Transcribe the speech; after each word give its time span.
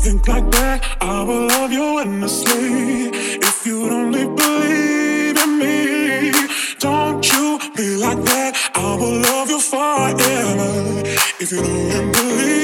think 0.00 0.26
like 0.26 0.50
that, 0.52 0.96
I 1.02 1.22
will 1.22 1.46
love 1.46 1.72
you 1.72 1.98
endlessly. 1.98 3.10
If 3.48 3.66
you'd 3.66 3.92
only 3.92 4.24
believe 4.24 5.36
in 5.44 5.58
me, 5.58 6.32
don't 6.78 7.22
you 7.32 7.58
be 7.76 7.96
like 7.96 8.22
that, 8.32 8.52
I 8.74 8.94
will 9.00 9.20
love 9.20 9.50
you 9.50 9.60
forever. 9.60 11.02
If 11.38 11.52
you 11.52 11.62
don't 11.62 12.12
believe. 12.12 12.59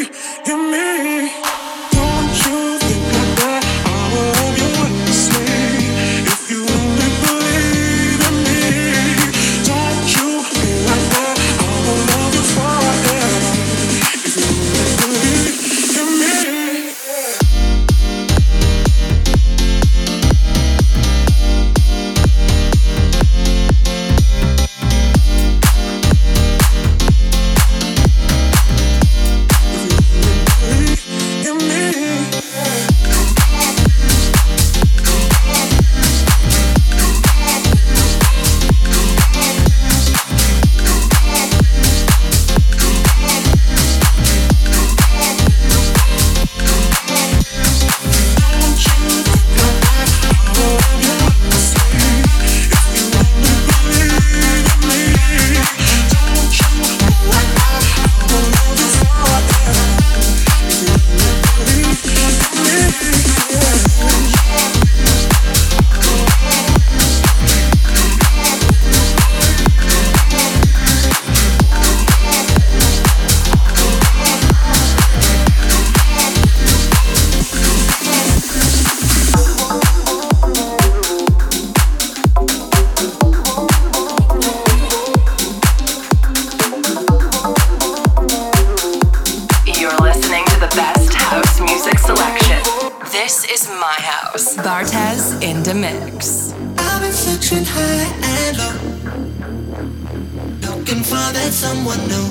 Can 100.87 101.03
find 101.03 101.35
that 101.35 101.53
someone 101.53 101.99
new. 102.07 102.27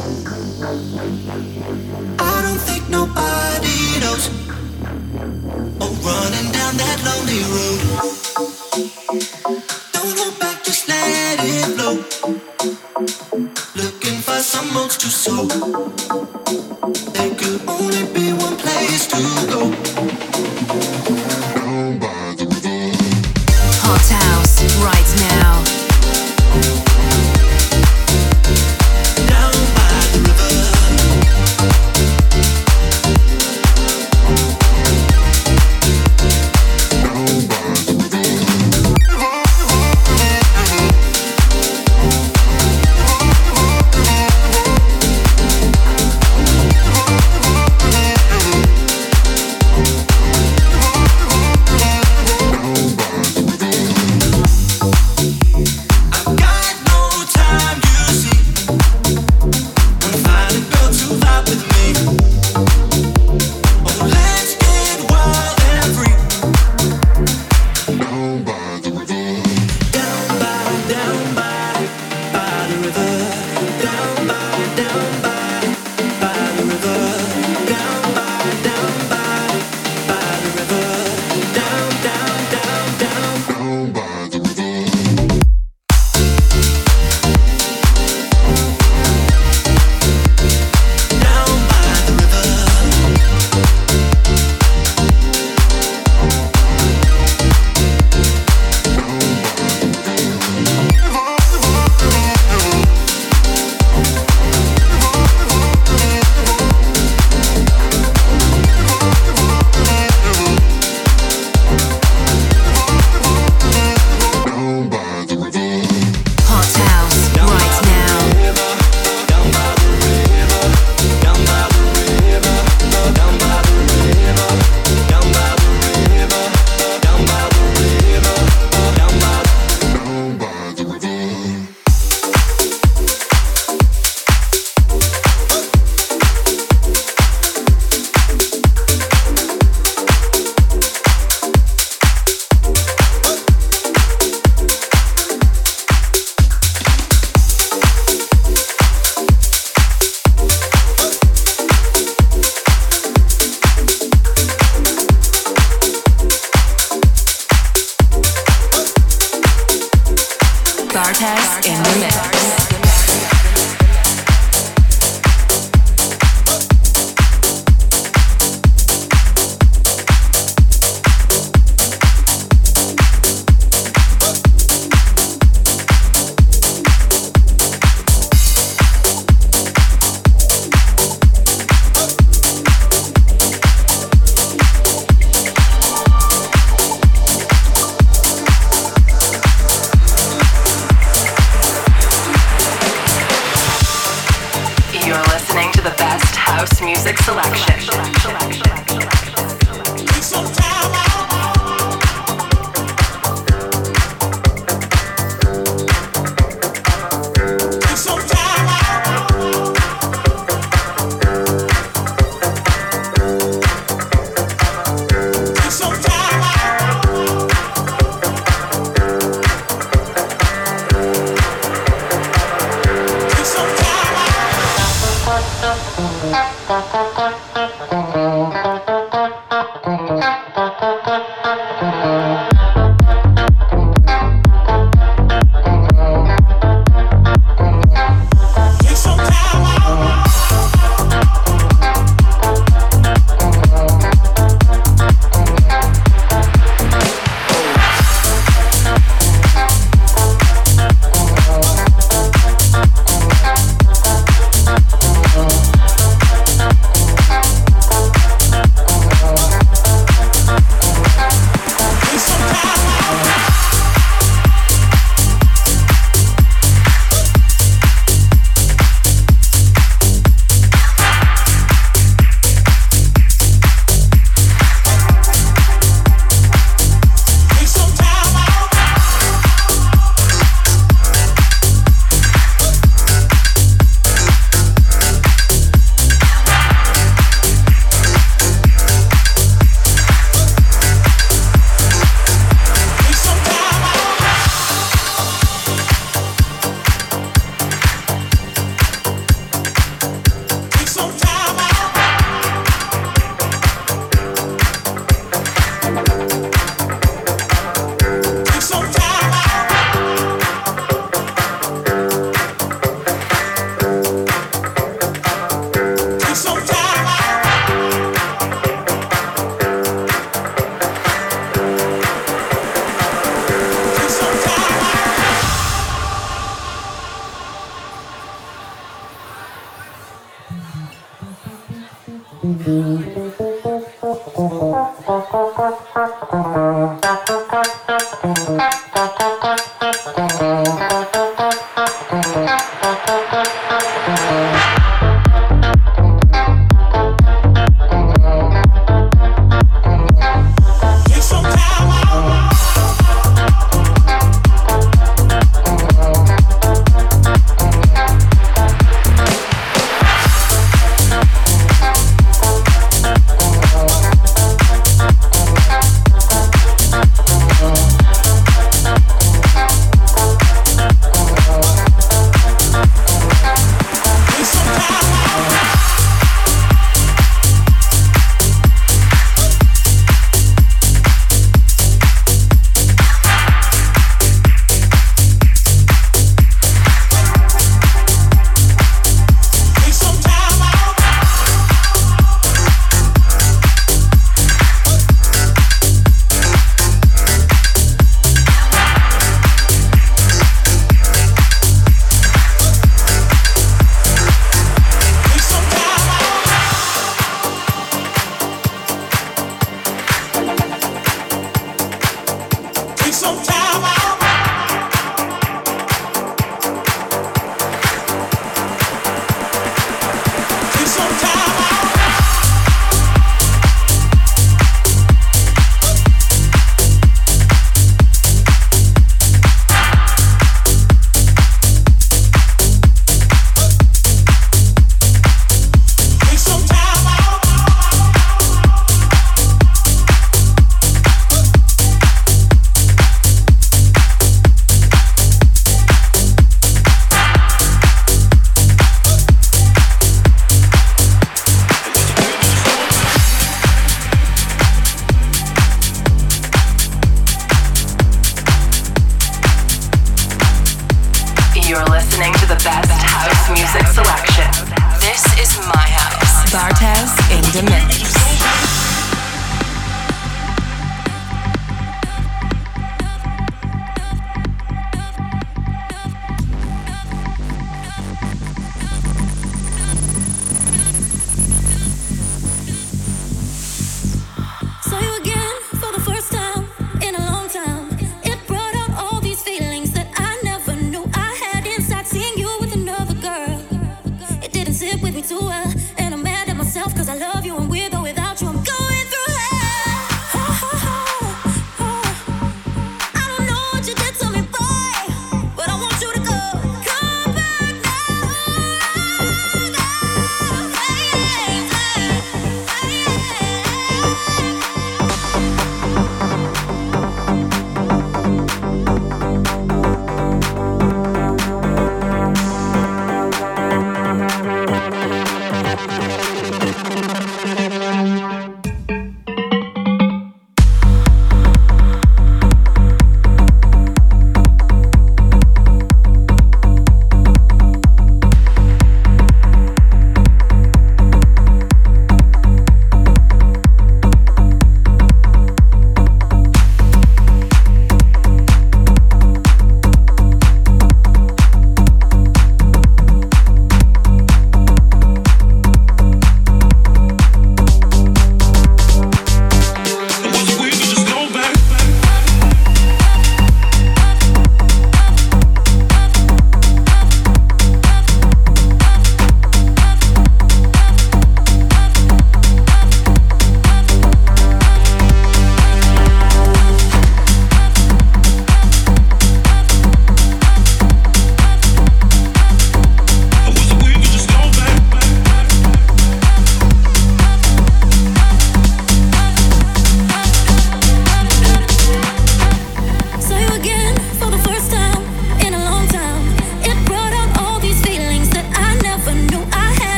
I 2.18 2.42
don't 2.42 2.58
think 2.58 2.88
nobody 2.88 4.00
knows. 4.00 4.30
Oh, 5.82 5.92
running 6.02 6.52
down 6.54 6.78
that 6.78 7.02
lonely 7.04 7.44
road. 7.52 8.25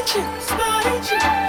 To 0.00 0.40
spite 0.40 1.41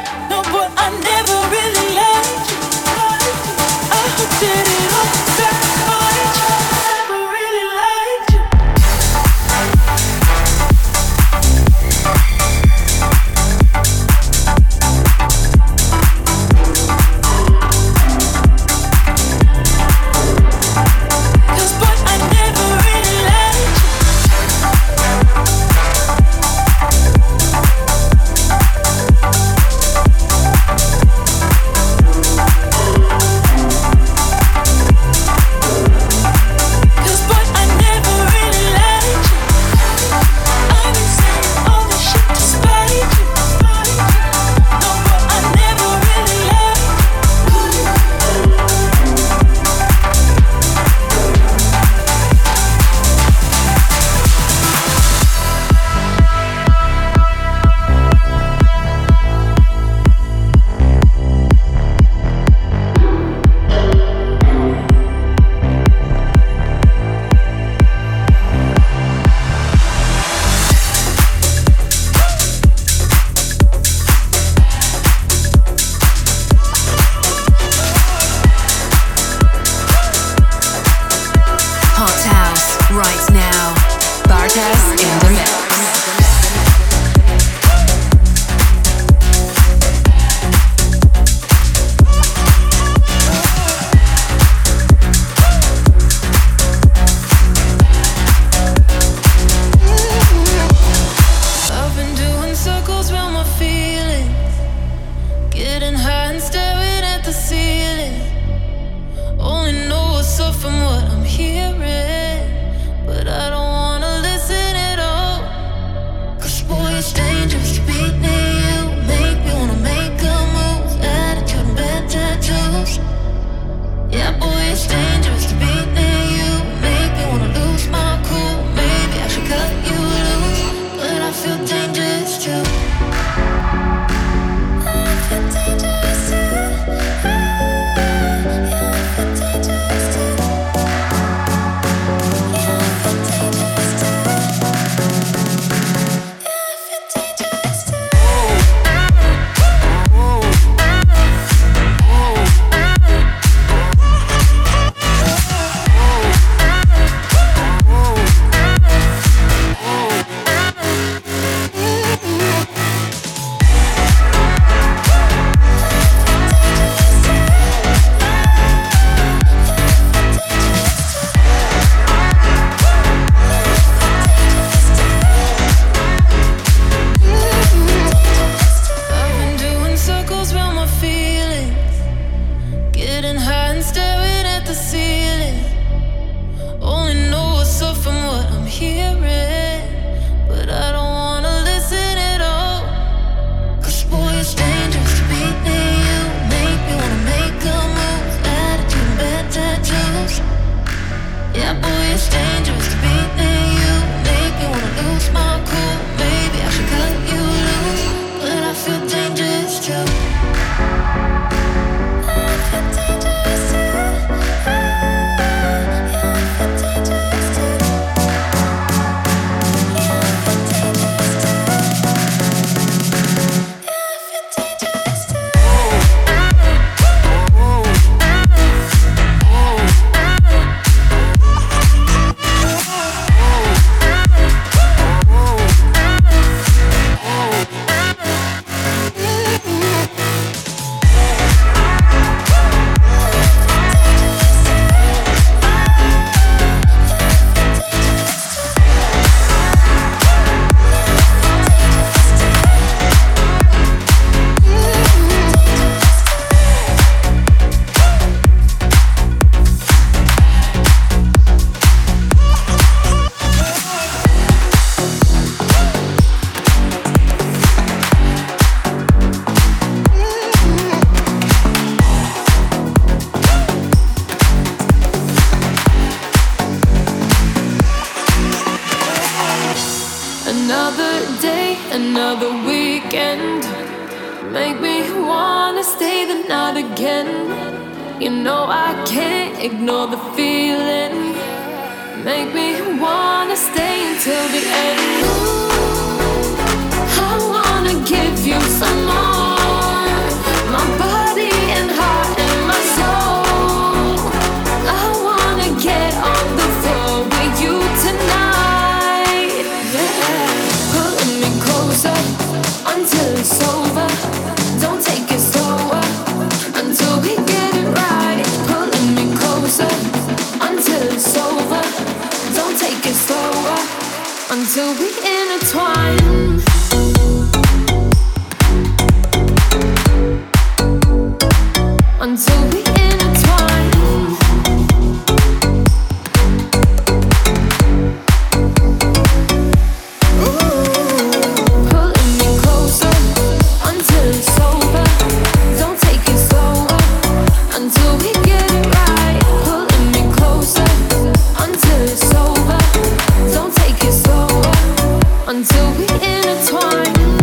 intertwined. 356.09 357.42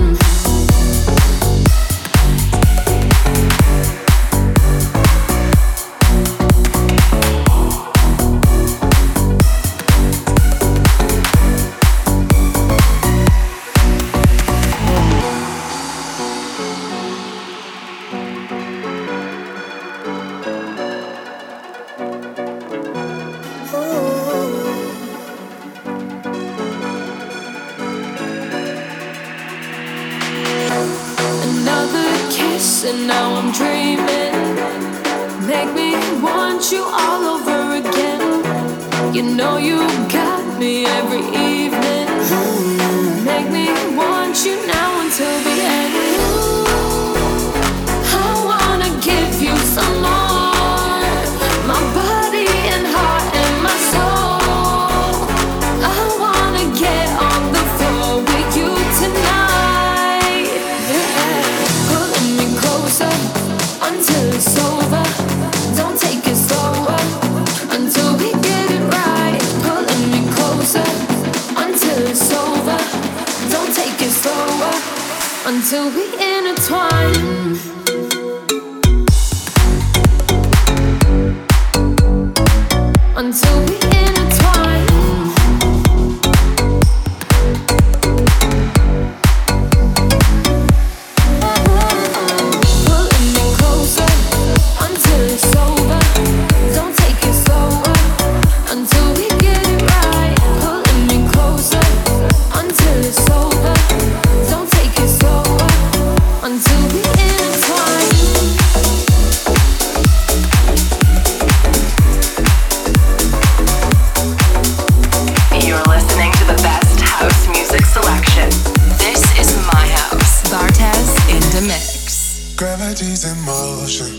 She's 123.00 123.24
in 123.24 123.40
motion. 123.46 124.12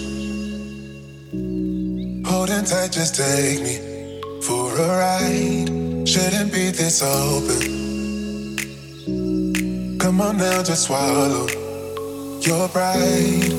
Holding 2.25 2.65
tight, 2.65 2.91
just 2.91 3.13
take 3.13 3.61
me 3.61 3.77
for 4.41 4.73
a 4.75 4.87
ride. 4.97 5.69
Shouldn't 6.09 6.51
be 6.51 6.71
this 6.71 7.03
open. 7.03 7.61
Come 9.99 10.19
on 10.19 10.37
now, 10.37 10.63
just 10.63 10.85
swallow 10.85 11.45
your 12.41 12.67
pride. 12.69 13.53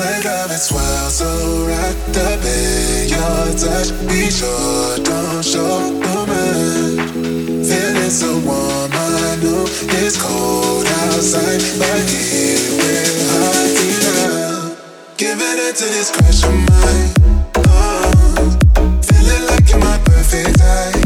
Leg 0.00 0.24
of 0.24 0.50
it 0.50 0.62
swell, 0.68 1.10
so 1.10 1.28
wrapped 1.66 2.16
up 2.16 2.42
in 2.42 3.08
your 3.10 3.52
touch. 3.60 3.92
Be 4.08 4.30
sure, 4.30 4.96
don't 5.04 5.44
show 5.44 5.92
the 5.92 6.24
man. 6.26 7.62
Feeling 7.68 8.10
so 8.10 8.38
warm, 8.38 8.92
I 8.94 9.36
know 9.42 9.66
it's 10.00 10.16
cold 10.16 10.86
outside, 10.86 11.60
but 11.78 12.08
here 12.08 12.72
we're 12.78 13.28
high. 13.28 13.63
Giving 15.16 15.38
it 15.40 15.76
to 15.76 15.84
this 15.84 16.10
crush 16.10 16.42
of 16.42 16.52
mine. 16.52 17.12
Oh, 17.68 19.00
feeling 19.00 19.46
like 19.46 19.70
you're 19.70 19.78
my 19.78 19.96
perfect 20.04 20.58
type. 20.58 21.03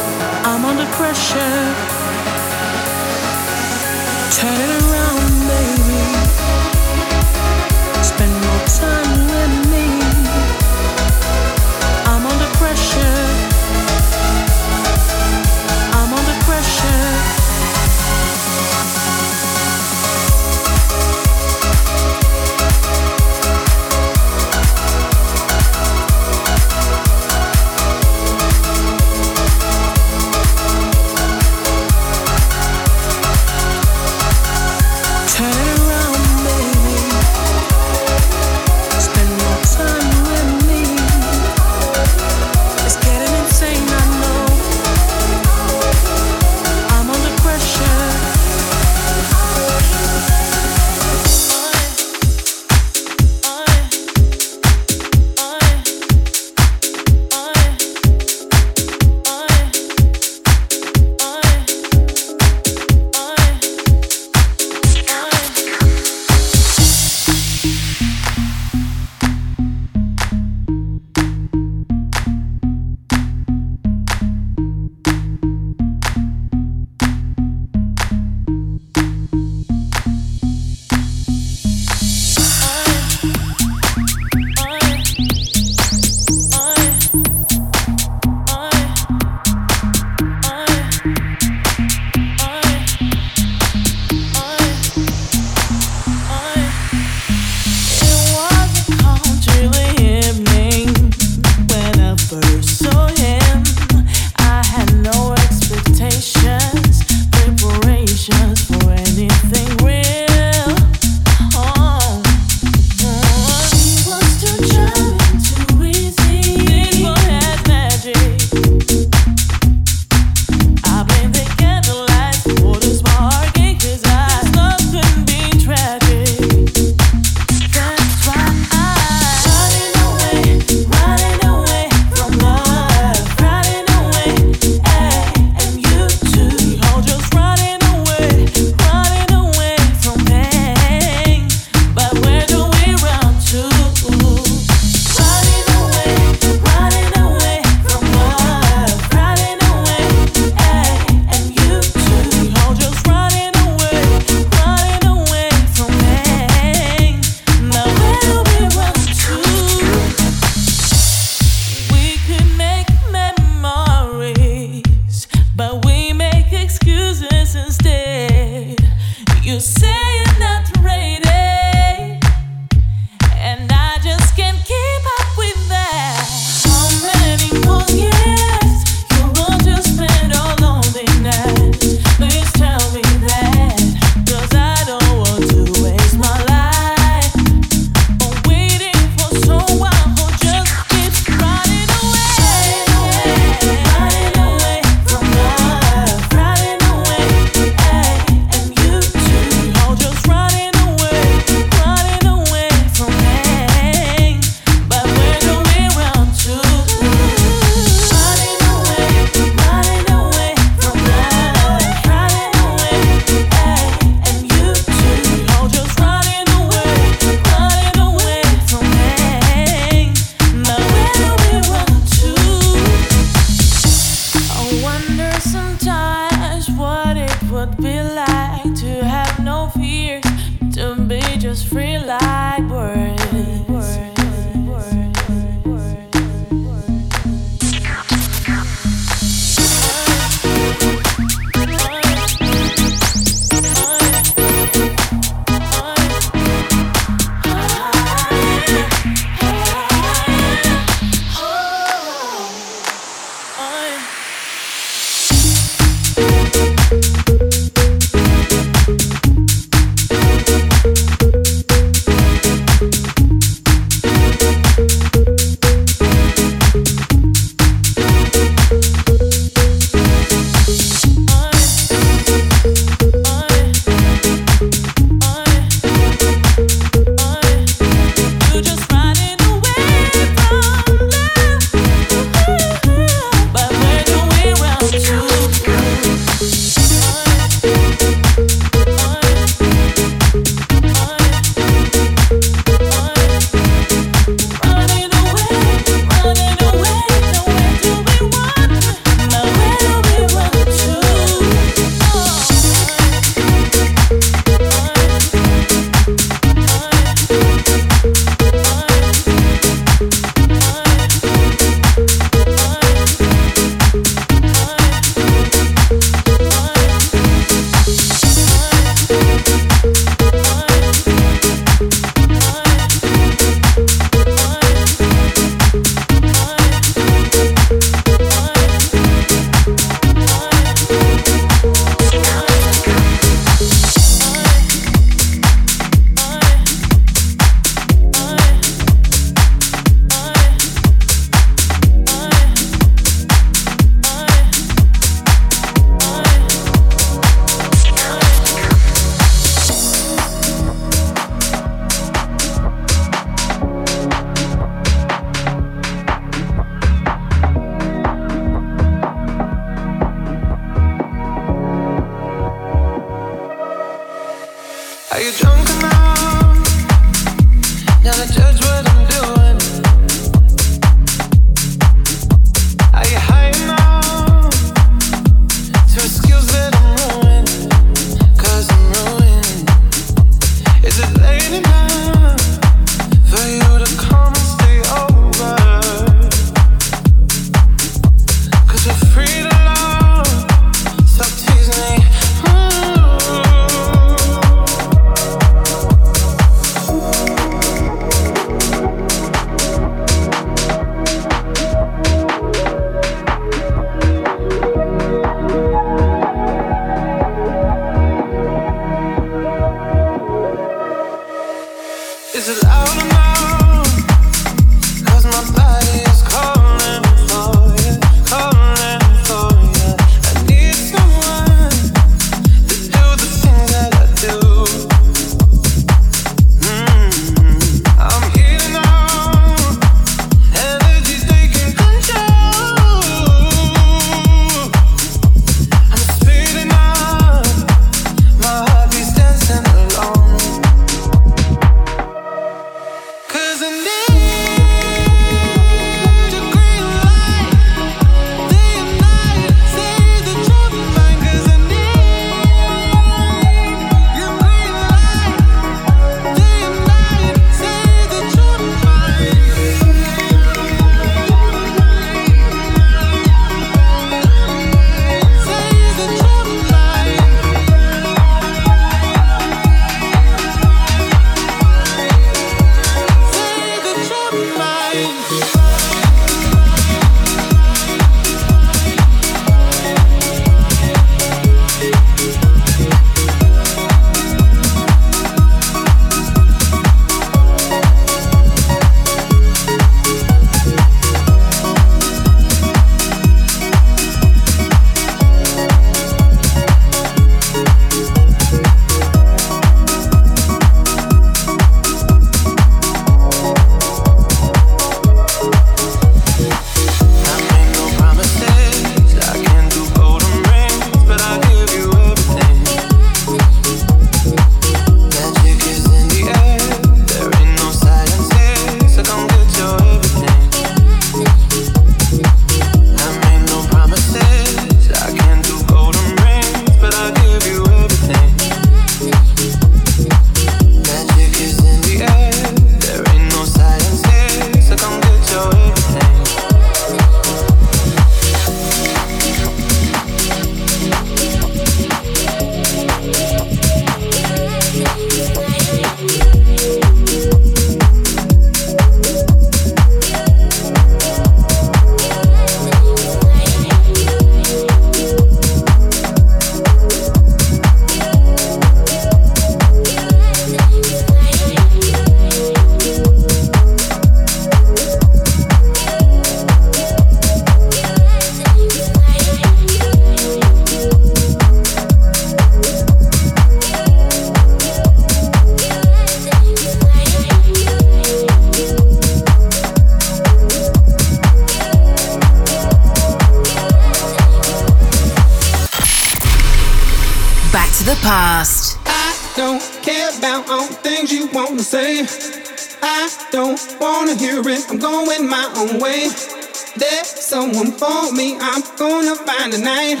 Gonna 599.44 599.56
tonight. 599.56 600.00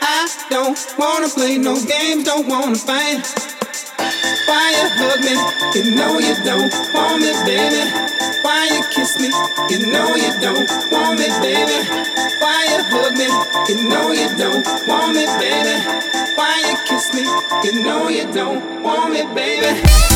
I 0.00 0.28
don't 0.48 0.78
wanna 0.98 1.28
play 1.28 1.58
no 1.58 1.74
games. 1.74 2.24
Don't 2.24 2.46
wanna 2.46 2.76
fight. 2.76 3.26
Why 4.46 4.70
you 4.70 4.86
hug 4.98 5.20
me? 5.20 5.34
You 5.74 5.94
know 5.96 6.18
you 6.18 6.34
don't 6.44 6.72
want 6.94 7.20
me, 7.20 7.32
baby. 7.44 7.82
Why 8.42 8.68
you 8.70 8.82
kiss 8.94 9.18
me? 9.18 9.30
You 9.70 9.90
know 9.90 10.14
you 10.14 10.30
don't 10.40 10.68
want 10.90 11.18
me, 11.18 11.26
baby. 11.40 11.78
Why 12.38 12.66
you 12.70 12.82
hug 12.92 13.12
me? 13.18 13.28
You 13.68 13.88
know 13.88 14.12
you 14.12 14.28
don't 14.36 14.64
want 14.86 15.14
me, 15.14 15.26
baby. 15.38 15.76
Why 16.36 16.54
you 16.68 16.76
kiss 16.86 17.12
me? 17.14 17.24
You 17.64 17.82
know 17.82 18.08
you 18.08 18.30
don't 18.32 18.82
want 18.82 19.12
me, 19.12 19.22
baby. 19.34 20.09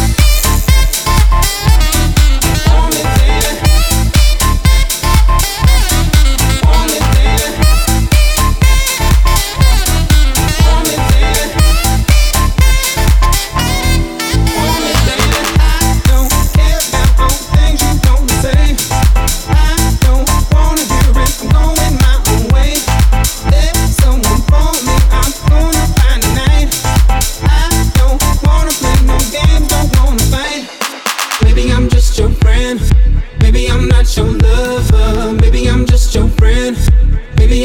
Do 37.55 37.61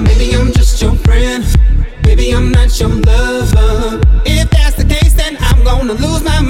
Maybe 0.00 0.34
I'm 0.34 0.50
just 0.52 0.80
your 0.80 0.94
friend. 1.04 1.44
Maybe 2.04 2.30
I'm 2.30 2.50
not 2.52 2.80
your 2.80 2.88
lover. 2.88 4.00
If 4.24 4.48
that's 4.48 4.76
the 4.76 4.84
case, 4.84 5.12
then 5.12 5.36
I'm 5.40 5.62
gonna 5.62 5.92
lose 5.92 6.22
my 6.22 6.40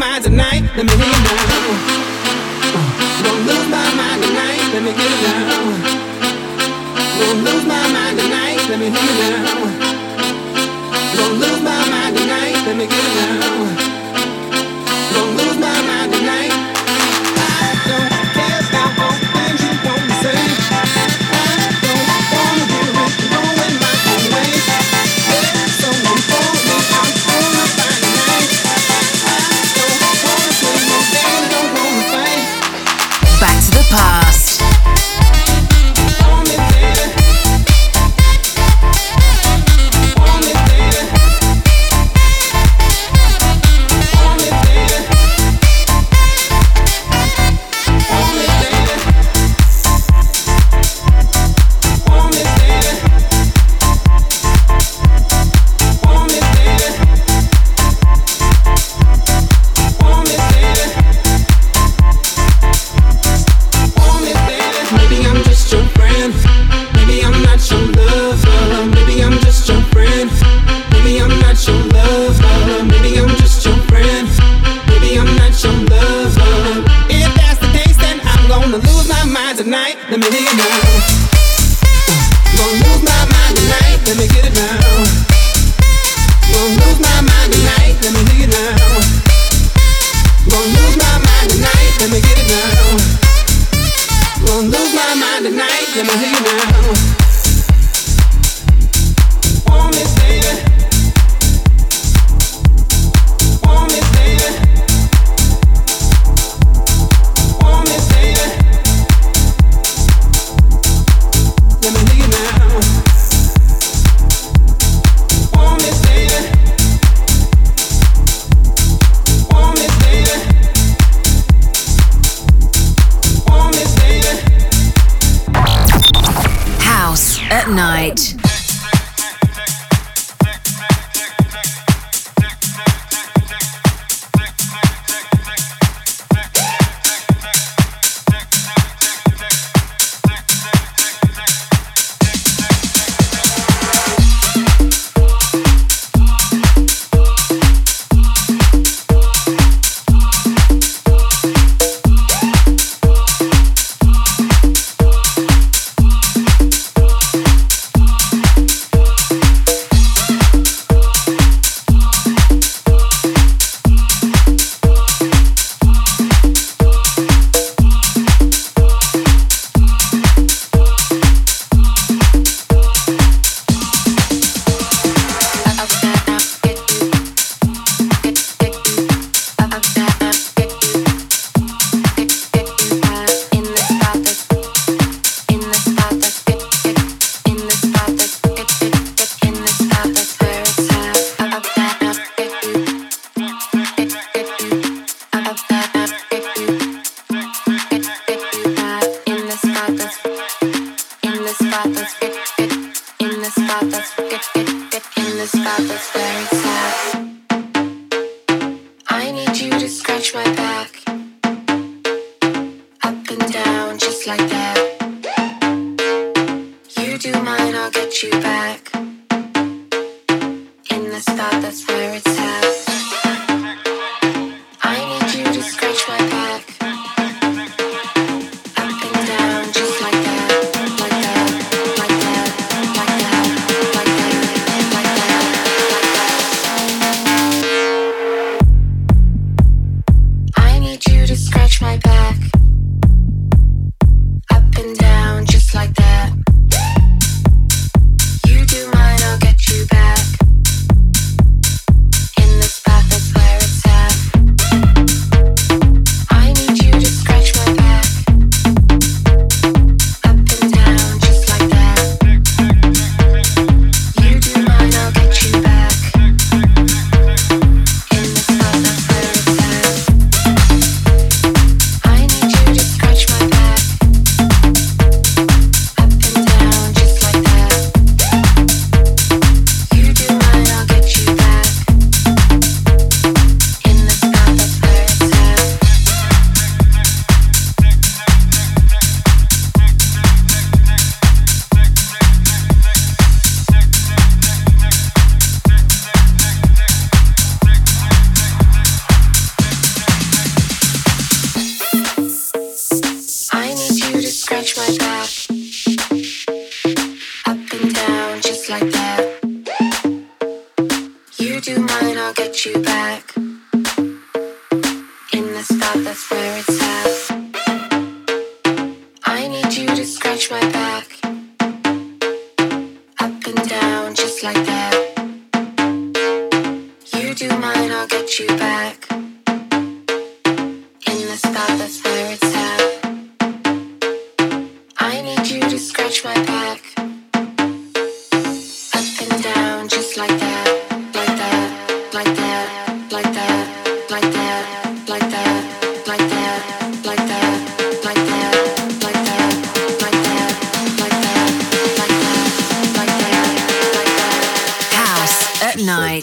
get 0.77 0.85
you 0.85 0.99
back. 1.25 1.51
In 1.51 1.54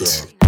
night. 0.00 0.41